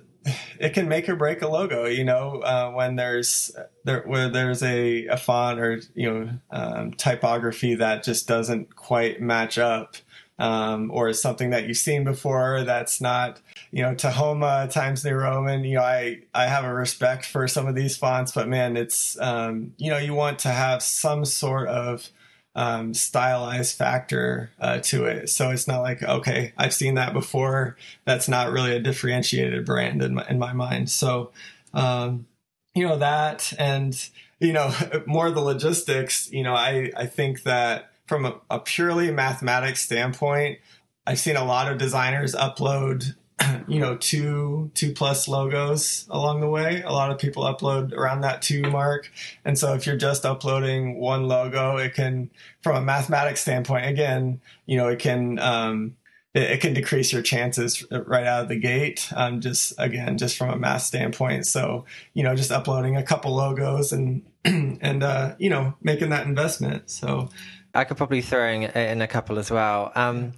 [0.61, 1.87] it can make or break a logo.
[1.87, 6.93] You know, uh, when there's there where there's a, a font or you know um,
[6.93, 9.97] typography that just doesn't quite match up
[10.39, 13.41] um, or something that you've seen before that's not,
[13.71, 15.65] you know, Tahoma Times New Roman.
[15.65, 19.19] You know, I, I have a respect for some of these fonts, but man, it's,
[19.21, 22.09] um, you know, you want to have some sort of
[22.55, 25.31] um, stylized factor uh, to it.
[25.31, 27.77] So it's not like, okay, I've seen that before.
[28.05, 30.91] That's not really a differentiated brand in my, in my mind.
[30.91, 31.31] So,
[31.73, 32.27] um,
[32.75, 33.97] you know, that and,
[34.39, 34.75] you know,
[35.07, 40.59] more the logistics, you know, I, I think that from a, a purely mathematics standpoint,
[41.07, 43.15] I've seen a lot of designers upload
[43.69, 46.83] you know two two plus logos along the way.
[46.83, 49.11] A lot of people upload around that two mark.
[49.45, 54.41] And so if you're just uploading one logo it can from a mathematics standpoint again
[54.67, 55.97] you know it can um,
[56.35, 60.37] it, it, can decrease your chances right out of the gate um, just again just
[60.37, 61.47] from a math standpoint.
[61.47, 61.85] So
[62.15, 66.91] you know just uploading a couple logos and and uh, you know making that investment.
[66.91, 67.31] So
[67.75, 69.93] I could probably throw in a couple as well.
[69.95, 70.33] Um,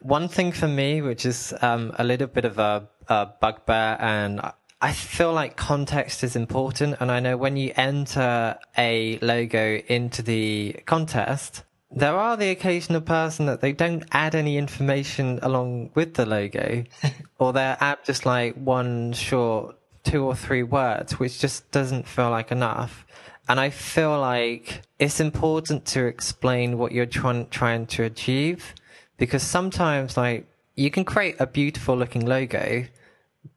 [0.00, 4.40] one thing for me, which is um, a little bit of a, a bugbear, and
[4.80, 6.96] I feel like context is important.
[7.00, 13.00] And I know when you enter a logo into the contest, there are the occasional
[13.00, 16.84] person that they don't add any information along with the logo,
[17.38, 22.30] or they add just like one short two or three words, which just doesn't feel
[22.30, 23.04] like enough.
[23.50, 28.76] And I feel like it's important to explain what you're trying, trying to achieve
[29.16, 32.84] because sometimes like you can create a beautiful looking logo,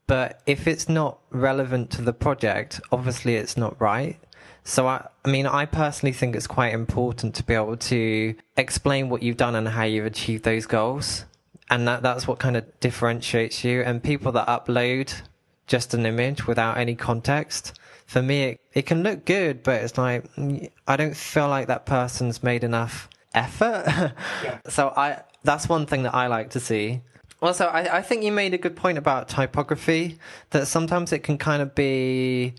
[0.08, 4.18] but if it's not relevant to the project, obviously it's not right.
[4.64, 9.10] So I, I mean, I personally think it's quite important to be able to explain
[9.10, 11.26] what you've done and how you've achieved those goals.
[11.70, 13.84] And that, that's what kind of differentiates you.
[13.84, 15.22] And people that upload
[15.68, 17.80] just an image without any context,
[18.14, 20.24] for me, it, it can look good, but it's like,
[20.88, 23.86] I don't feel like that person's made enough effort.
[24.44, 24.60] yeah.
[24.70, 27.02] So I, that's one thing that I like to see.
[27.42, 30.20] Also, I, I think you made a good point about typography,
[30.52, 32.54] that sometimes it can kind of be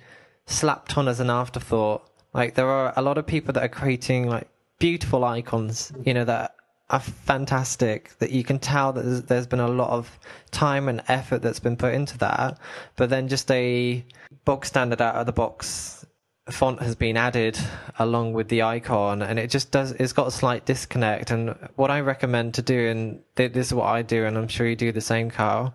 [0.47, 2.05] slapped on as an afterthought.
[2.33, 4.49] Like there are a lot of people that are creating like
[4.81, 6.54] beautiful icons, you know, that
[6.91, 10.19] are fantastic that you can tell that there's, there's been a lot of
[10.51, 12.59] time and effort that's been put into that.
[12.97, 14.05] But then just a
[14.45, 16.05] box standard out of the box
[16.51, 17.59] font has been added
[17.99, 21.31] along with the icon and it just does it's got a slight disconnect.
[21.31, 24.67] And what i recommend to do and this is what i do and i'm sure
[24.67, 25.75] you do the same Kyle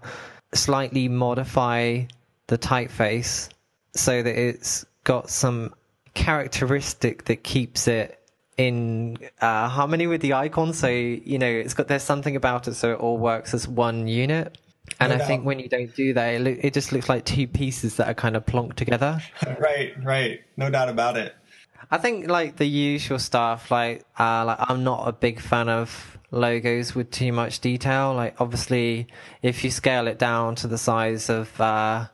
[0.54, 2.04] slightly modify
[2.48, 3.50] the typeface
[3.96, 5.74] so that it's got some
[6.14, 8.19] characteristic that keeps it
[8.60, 10.74] in uh, harmony with the icon.
[10.74, 14.08] So you know, it's got there's something about it, so it all works as one
[14.08, 14.58] unit.
[15.00, 15.28] And no I doubt.
[15.28, 18.08] think when you don't do that, it, lo- it just looks like two pieces that
[18.08, 19.22] are kind of plonked together.
[19.60, 21.36] right, right, no doubt about it.
[21.92, 26.18] I think like the usual stuff, like uh, like I'm not a big fan of
[26.32, 28.14] logos with too much detail.
[28.14, 29.08] Like obviously,
[29.42, 32.08] if you scale it down to the size of, uh,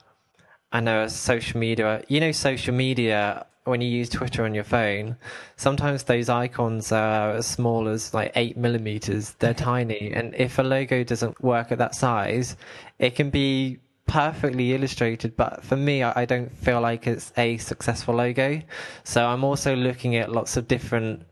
[0.72, 5.18] I know, social media, you know, social media when you use Twitter on your phone,
[5.58, 9.32] sometimes those icons are as small as like eight millimeters.
[9.40, 10.12] They're tiny.
[10.14, 12.56] And if a logo doesn't work at that size,
[13.00, 15.36] it can be perfectly illustrated.
[15.36, 18.62] But for me, I don't feel like it's a successful logo.
[19.04, 21.24] So I'm also looking at lots of different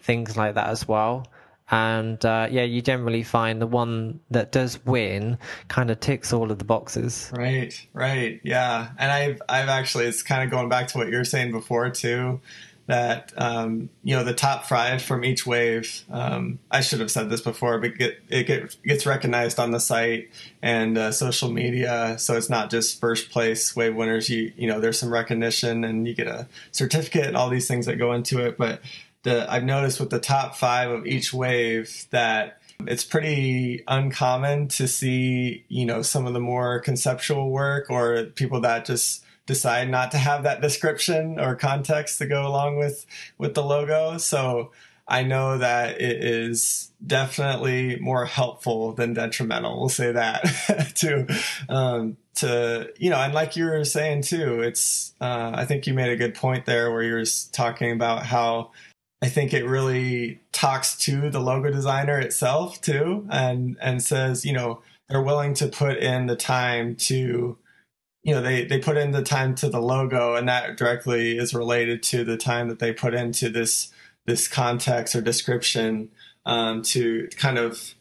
[0.00, 1.26] things like that as well
[1.70, 6.52] and uh, yeah, you generally find the one that does win kind of ticks all
[6.52, 7.32] of the boxes.
[7.34, 8.90] Right, right, yeah.
[8.98, 11.90] And I've I've actually it's kind of going back to what you were saying before
[11.90, 12.40] too.
[12.86, 16.04] That um, you know the top five from each wave.
[16.08, 19.80] Um, I should have said this before, but get, it get, gets recognized on the
[19.80, 20.30] site
[20.62, 22.16] and uh, social media.
[22.20, 24.30] So it's not just first place wave winners.
[24.30, 27.86] You you know there's some recognition and you get a certificate and all these things
[27.86, 28.56] that go into it.
[28.56, 28.80] But
[29.26, 34.86] the I've noticed with the top five of each wave that it's pretty uncommon to
[34.86, 40.12] see, you know, some of the more conceptual work or people that just decide not
[40.12, 43.04] to have that description or context to go along with
[43.36, 44.16] with the logo.
[44.18, 44.70] So
[45.08, 49.80] I know that it is definitely more helpful than detrimental.
[49.80, 51.26] We'll say that to
[51.68, 55.94] um, to you know, and like you were saying too, it's uh, I think you
[55.94, 58.70] made a good point there where you're talking about how
[59.22, 64.52] I think it really talks to the logo designer itself too, and and says you
[64.52, 67.56] know they're willing to put in the time to
[68.22, 71.54] you know they they put in the time to the logo and that directly is
[71.54, 73.92] related to the time that they put into this
[74.26, 76.10] this context or description
[76.44, 77.95] um, to kind of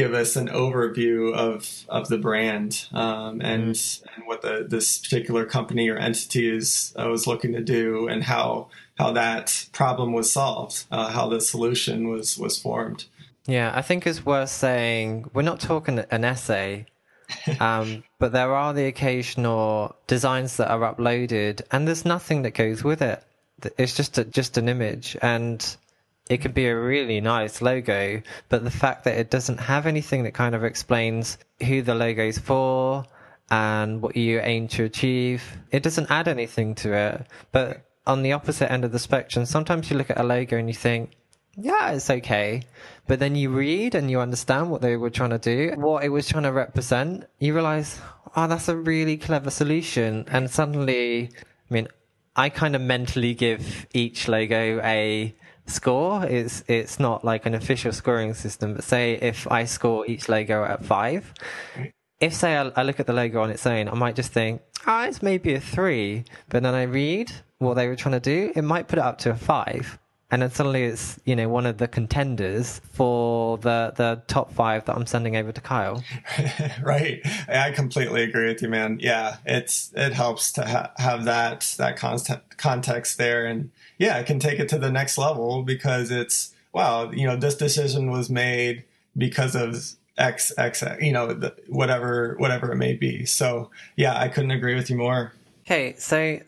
[0.00, 4.14] give us an overview of of the brand um, and mm-hmm.
[4.14, 8.24] and what the this particular company or entity is uh, was looking to do and
[8.24, 13.04] how how that problem was solved, uh, how the solution was was formed.
[13.46, 16.86] Yeah, I think it's worth saying we're not talking an essay,
[17.60, 22.82] um, but there are the occasional designs that are uploaded, and there's nothing that goes
[22.82, 23.22] with it.
[23.76, 25.60] It's just a, just an image, and
[26.30, 30.22] it could be a really nice logo, but the fact that it doesn't have anything
[30.22, 33.04] that kind of explains who the logo is for
[33.50, 37.26] and what you aim to achieve, it doesn't add anything to it.
[37.50, 40.68] But on the opposite end of the spectrum, sometimes you look at a logo and
[40.68, 41.10] you think,
[41.56, 42.62] yeah, it's okay.
[43.08, 46.10] But then you read and you understand what they were trying to do, what it
[46.10, 47.24] was trying to represent.
[47.40, 48.00] You realize,
[48.36, 50.26] oh, that's a really clever solution.
[50.30, 51.88] And suddenly, I mean,
[52.36, 55.34] I kind of mentally give each logo a
[55.66, 56.24] score.
[56.24, 60.64] It's it's not like an official scoring system, but say if I score each logo
[60.64, 61.32] at five,
[62.20, 64.62] if say I, I look at the logo on its own, I might just think,
[64.86, 66.24] ah, oh, it's maybe a three.
[66.48, 69.18] But then I read what they were trying to do, it might put it up
[69.18, 69.98] to a five
[70.30, 74.84] and then suddenly it's you know one of the contenders for the the top five
[74.84, 76.02] that I'm sending over to Kyle.
[76.82, 78.98] right, I completely agree with you, man.
[79.00, 83.70] Yeah, it's it helps to ha- have that that content context there, and
[84.00, 87.54] yeah, it can take it to the next level because it's wow, you know, this
[87.54, 88.84] decision was made
[89.16, 89.76] because of
[90.16, 93.26] X X, you know, the, whatever whatever it may be.
[93.26, 95.34] So yeah, I couldn't agree with you more.
[95.66, 96.40] Okay, so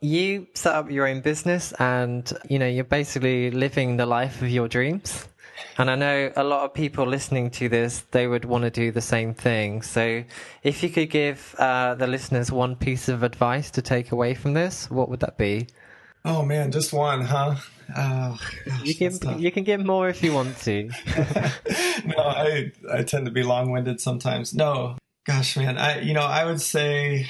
[0.00, 4.48] you set up your own business and you know you're basically living the life of
[4.48, 5.28] your dreams
[5.76, 8.90] and i know a lot of people listening to this they would want to do
[8.90, 10.24] the same thing so
[10.62, 14.54] if you could give uh, the listeners one piece of advice to take away from
[14.54, 15.66] this what would that be
[16.24, 17.54] oh man just one huh
[17.96, 20.84] oh, gosh, you can you can give more if you want to
[22.06, 24.96] no i i tend to be long-winded sometimes no
[25.26, 27.26] gosh man i you know i would say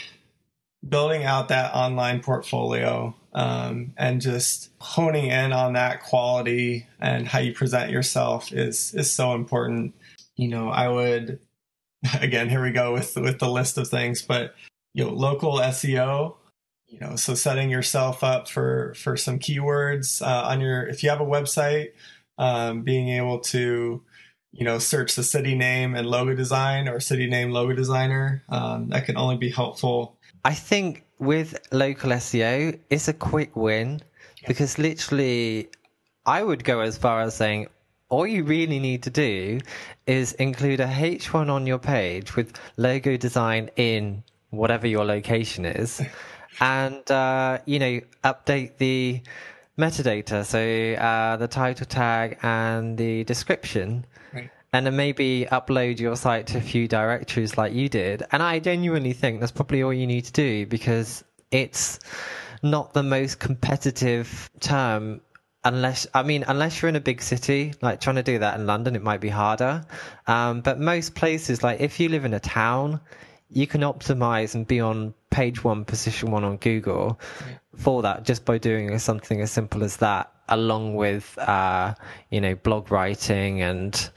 [0.86, 7.38] building out that online portfolio um, and just honing in on that quality and how
[7.38, 9.94] you present yourself is is so important.
[10.36, 11.38] You know, I would
[12.20, 14.54] again here we go with with the list of things, but
[14.94, 16.36] you know, local SEO.
[16.90, 21.10] You know, so setting yourself up for for some keywords uh, on your if you
[21.10, 21.92] have a website,
[22.36, 24.02] um, being able to
[24.52, 28.88] you know search the city name and logo design or city name logo designer um,
[28.88, 30.18] that can only be helpful.
[30.44, 34.00] I think with local SEO, it's a quick win
[34.46, 35.68] because literally,
[36.26, 37.68] I would go as far as saying
[38.08, 39.60] all you really need to do
[40.06, 46.02] is include a H1 on your page with logo design in whatever your location is,
[46.58, 49.22] and uh, you know update the
[49.78, 54.06] metadata, so uh, the title tag and the description.
[54.72, 58.22] And then maybe upload your site to a few directories like you did.
[58.30, 61.98] And I genuinely think that's probably all you need to do because it's
[62.62, 65.20] not the most competitive term
[65.64, 68.66] unless I mean unless you're in a big city like trying to do that in
[68.66, 69.84] London it might be harder.
[70.26, 73.00] Um, but most places like if you live in a town
[73.50, 77.18] you can optimize and be on page one position one on Google
[77.76, 81.94] for that just by doing something as simple as that along with uh,
[82.30, 84.10] you know blog writing and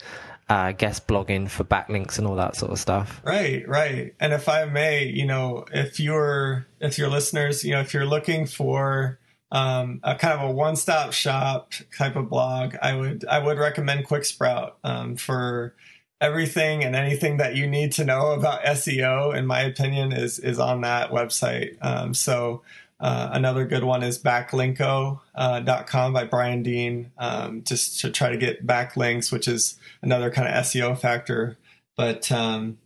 [0.50, 3.22] uh, guest blogging for backlinks and all that sort of stuff.
[3.24, 4.14] Right, right.
[4.20, 8.06] And if I may, you know, if you're if your listeners, you know, if you're
[8.06, 9.20] looking for
[9.52, 14.08] um, a kind of a one-stop shop type of blog, I would I would recommend
[14.08, 15.76] QuickSprout um, for
[16.24, 19.36] everything and anything that you need to know about SEO.
[19.36, 21.78] In my opinion, is is on that website.
[21.82, 22.64] Um, so
[23.00, 28.38] uh, another good one is backlinko.com uh, by Brian Dean, um, just to try to
[28.38, 31.58] get backlinks, which is another kind of SEO factor.
[31.98, 32.78] But um,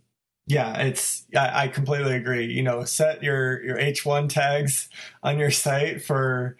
[0.48, 2.46] yeah, it's I, I, completely agree.
[2.46, 4.88] You know, set your your H1 tags
[5.22, 6.56] on your site for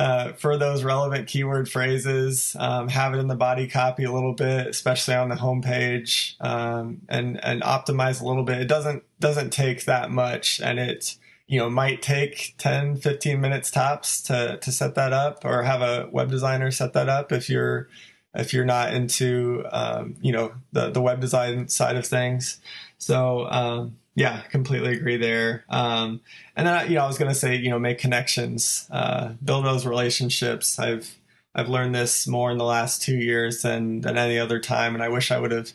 [0.00, 2.56] uh, for those relevant keyword phrases.
[2.58, 7.02] Um, have it in the body copy a little bit, especially on the homepage, um,
[7.10, 8.62] and and optimize a little bit.
[8.62, 11.16] It doesn't doesn't take that much, and it
[11.48, 15.82] you know might take 10 15 minutes tops to to set that up or have
[15.82, 17.88] a web designer set that up if you're
[18.34, 22.58] if you're not into um, you know the the web design side of things
[22.96, 26.20] so um, yeah completely agree there um,
[26.56, 29.64] and then you know i was going to say you know make connections uh, build
[29.64, 31.16] those relationships i've
[31.54, 35.02] i've learned this more in the last two years than than any other time and
[35.02, 35.72] i wish i would have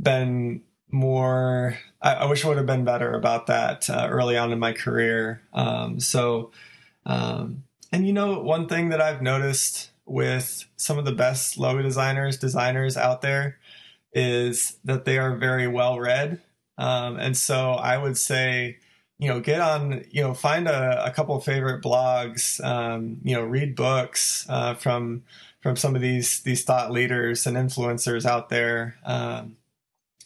[0.00, 4.52] been more I, I, wish I would have been better about that uh, early on
[4.52, 5.42] in my career.
[5.52, 6.50] Um, so,
[7.06, 11.82] um, and you know, one thing that I've noticed with some of the best logo
[11.82, 13.58] designers, designers out there,
[14.12, 16.40] is that they are very well read.
[16.78, 18.78] Um, and so I would say,
[19.18, 23.34] you know, get on, you know, find a, a couple of favorite blogs, um, you
[23.34, 25.22] know, read books uh, from
[25.60, 28.96] from some of these these thought leaders and influencers out there.
[29.04, 29.56] Um,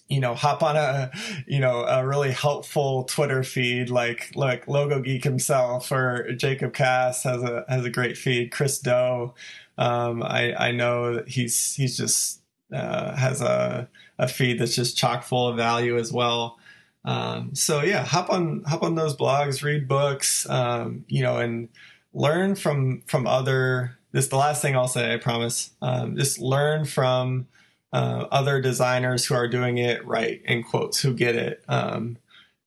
[0.09, 1.11] you know, hop on a,
[1.47, 7.25] you know, a really helpful Twitter feed like like Logo Geek himself or Jacob Cass
[7.25, 8.53] has a has a great feed.
[8.53, 9.35] Chris Do,
[9.79, 12.41] um, I I know that he's he's just
[12.73, 13.89] uh, has a
[14.19, 16.59] a feed that's just chock full of value as well.
[17.05, 21.69] Um, so yeah, hop on hop on those blogs, read books, um, you know, and
[22.12, 23.97] learn from from other.
[24.12, 25.14] This is the last thing I'll say.
[25.14, 25.71] I promise.
[25.83, 27.47] Um, just learn from
[27.93, 32.19] uh, other designers who are doing it right in quotes who get it um,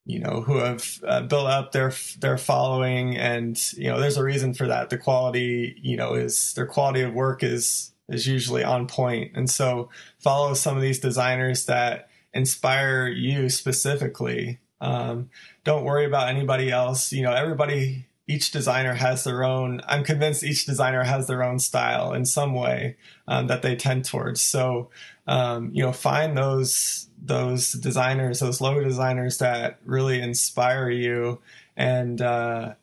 [0.06, 4.24] you know who have uh, built up their their following and you know there's a
[4.24, 8.64] reason for that the quality you know is their quality of work is is usually
[8.64, 9.32] on point.
[9.36, 9.90] And so
[10.20, 14.60] follow some of these designers that inspire you specifically.
[14.82, 15.30] Um,
[15.64, 17.12] don't worry about anybody else.
[17.12, 21.58] You know everybody each designer has their own i'm convinced each designer has their own
[21.58, 22.96] style in some way
[23.28, 24.42] um, that they tend towards.
[24.42, 24.90] So
[25.28, 31.42] um, you know find those those designers those logo designers that really inspire you
[31.76, 32.74] and uh,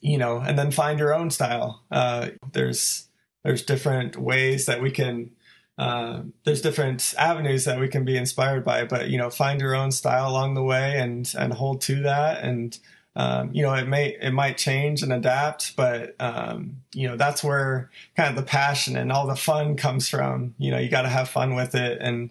[0.00, 1.82] you know and then find your own style.
[1.90, 3.08] Uh, there's
[3.44, 5.30] there's different ways that we can
[5.78, 9.74] uh, there's different avenues that we can be inspired by but you know find your
[9.74, 12.78] own style along the way and and hold to that and
[13.14, 17.44] um, you know, it may it might change and adapt, but um, you know that's
[17.44, 20.54] where kind of the passion and all the fun comes from.
[20.58, 22.30] You know, you got to have fun with it, and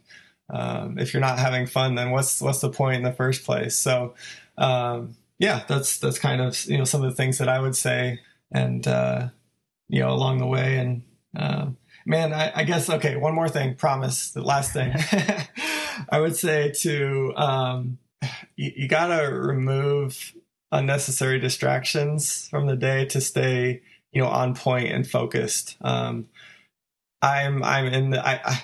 [0.50, 3.76] um, if you're not having fun, then what's what's the point in the first place?
[3.76, 4.16] So,
[4.58, 7.76] um, yeah, that's that's kind of you know some of the things that I would
[7.76, 8.20] say,
[8.52, 9.28] and uh,
[9.92, 11.04] you know along the way, and
[11.36, 14.94] um, man, I, I, guess okay, one more thing, promise, the last thing,
[16.10, 18.00] I would say to um,
[18.56, 20.34] you, you got to remove
[20.72, 23.82] unnecessary distractions from the day to stay
[24.12, 25.78] you know on point and focused.
[25.82, 26.28] Um
[27.22, 28.64] i'm i'm in the i, I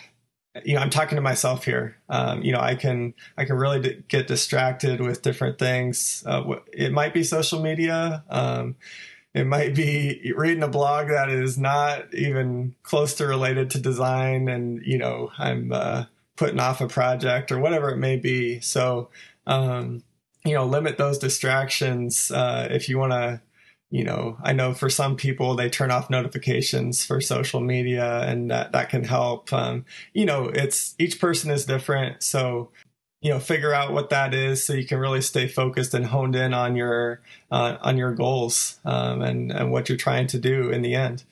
[0.66, 1.98] you know i'm talking to myself here.
[2.10, 6.24] Um you know i can i can really d- get distracted with different things.
[6.26, 8.24] Uh, it might be social media.
[8.30, 8.76] Um
[9.38, 14.48] it might be reading a blog that is not even close to related to design
[14.50, 18.60] and you know i'm uh, putting off a project or whatever it may be.
[18.62, 19.10] So
[19.46, 20.04] um
[20.46, 23.42] you know limit those distractions uh, if you want to
[23.90, 28.52] you know i know for some people they turn off notifications for social media and
[28.52, 29.52] that, that can help.
[29.54, 32.24] Um, you know it's each person is different.
[32.24, 32.70] So
[33.22, 36.36] you know figure out what that is so you can really stay focused and honed
[36.36, 40.70] in on your uh, on your goals um, and and what you're trying to do
[40.70, 41.24] in the end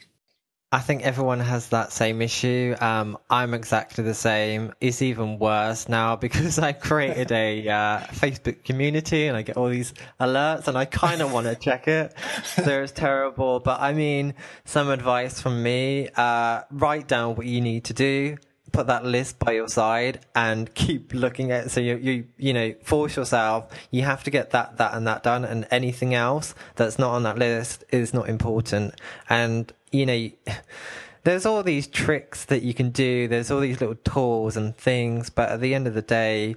[0.76, 2.76] I think everyone has that same issue.
[2.82, 4.74] Um, I'm exactly the same.
[4.82, 9.70] It's even worse now because I created a uh, Facebook community and I get all
[9.70, 12.14] these alerts and I kind of want to check it.
[12.44, 13.62] So it's terrible.
[13.62, 14.34] But I mean,
[14.66, 18.36] some advice from me, uh, write down what you need to do.
[18.76, 21.72] Put that list by your side and keep looking at.
[21.72, 23.72] So you, you, you know, force yourself.
[23.92, 27.24] You have to get that, that and that done and anything else that's not on
[27.24, 28.96] that list is not important.
[29.30, 30.30] And you know,
[31.24, 33.28] there's all these tricks that you can do.
[33.28, 36.56] There's all these little tools and things, but at the end of the day,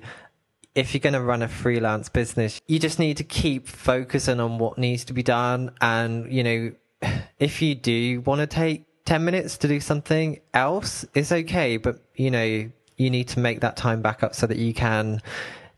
[0.74, 4.58] if you're going to run a freelance business, you just need to keep focusing on
[4.58, 5.72] what needs to be done.
[5.80, 6.72] And, you know,
[7.38, 11.78] if you do want to take 10 minutes to do something else, is okay.
[11.78, 15.22] But, you know, you need to make that time back up so that you can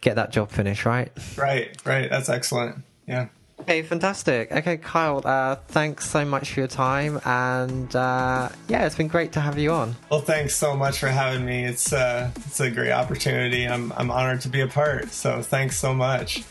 [0.01, 1.13] get that job finished, right?
[1.37, 2.11] Right, right.
[2.11, 2.83] That's excellent.
[3.07, 3.29] Yeah.
[3.61, 4.51] Okay, fantastic.
[4.51, 9.31] Okay, Kyle, uh, thanks so much for your time, and uh, yeah, it's been great
[9.33, 9.95] to have you on.
[10.11, 11.67] Well, thanks so much for having me.
[11.67, 13.69] It's uh, it's a great opportunity.
[13.69, 15.13] I'm I'm honored to be a part.
[15.13, 16.43] So thanks so much.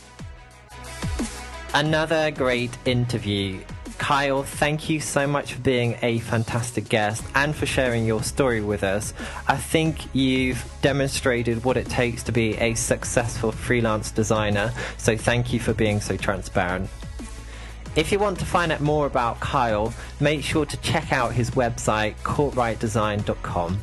[1.74, 3.60] Another great interview.
[4.00, 8.62] Kyle, thank you so much for being a fantastic guest and for sharing your story
[8.62, 9.12] with us.
[9.46, 15.52] I think you've demonstrated what it takes to be a successful freelance designer, so thank
[15.52, 16.88] you for being so transparent.
[17.94, 21.50] If you want to find out more about Kyle, make sure to check out his
[21.50, 23.82] website, courtrightdesign.com.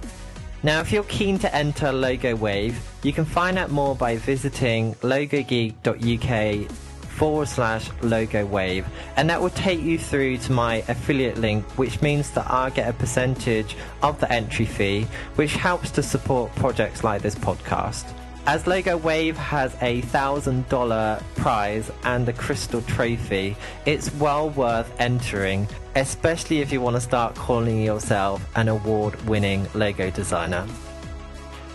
[0.63, 4.95] Now, if you're keen to enter Logo Wave, you can find out more by visiting
[4.95, 6.86] logogeek.uk
[7.17, 11.99] forward slash logo wave and that will take you through to my affiliate link which
[12.01, 17.03] means that I get a percentage of the entry fee which helps to support projects
[17.03, 18.05] like this podcast.
[18.45, 24.89] As Logo Wave has a thousand dollar prize and a crystal trophy, it's well worth
[25.01, 30.65] entering, especially if you want to start calling yourself an award winning Logo designer.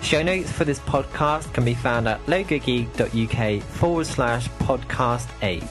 [0.02, 5.62] Show notes for this podcast can be found at logogeek.uk forward slash podcast 8.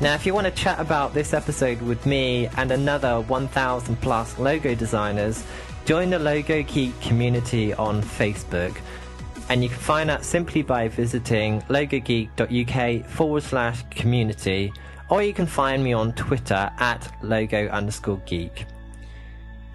[0.00, 4.38] Now, if you want to chat about this episode with me and another 1,000 plus
[4.38, 5.44] logo designers,
[5.84, 8.78] join the Logo Geek community on Facebook.
[9.50, 14.72] And you can find that simply by visiting logogeek.uk forward slash community,
[15.10, 18.64] or you can find me on Twitter at logo underscore geek.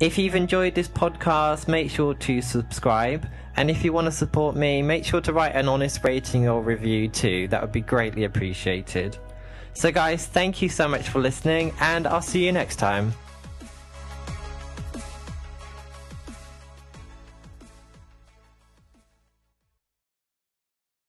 [0.01, 3.29] If you've enjoyed this podcast, make sure to subscribe.
[3.55, 6.61] And if you want to support me, make sure to write an honest rating or
[6.61, 7.47] review too.
[7.47, 9.17] That would be greatly appreciated.
[9.73, 13.13] So, guys, thank you so much for listening, and I'll see you next time.